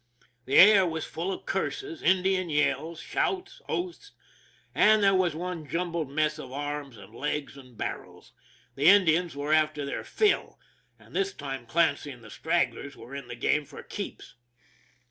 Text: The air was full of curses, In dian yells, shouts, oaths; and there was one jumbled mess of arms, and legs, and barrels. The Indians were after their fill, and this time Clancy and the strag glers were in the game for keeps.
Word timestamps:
The 0.45 0.57
air 0.57 0.83
was 0.87 1.05
full 1.05 1.31
of 1.31 1.45
curses, 1.45 2.01
In 2.01 2.23
dian 2.23 2.49
yells, 2.49 2.99
shouts, 3.01 3.61
oaths; 3.69 4.13
and 4.73 5.03
there 5.03 5.13
was 5.13 5.35
one 5.35 5.69
jumbled 5.69 6.09
mess 6.09 6.39
of 6.39 6.51
arms, 6.51 6.97
and 6.97 7.13
legs, 7.13 7.55
and 7.55 7.77
barrels. 7.77 8.33
The 8.73 8.87
Indians 8.87 9.35
were 9.35 9.53
after 9.53 9.85
their 9.85 10.03
fill, 10.03 10.57
and 10.97 11.15
this 11.15 11.33
time 11.33 11.67
Clancy 11.67 12.09
and 12.09 12.23
the 12.23 12.29
strag 12.31 12.73
glers 12.73 12.95
were 12.95 13.13
in 13.15 13.27
the 13.27 13.35
game 13.35 13.63
for 13.63 13.83
keeps. 13.83 14.33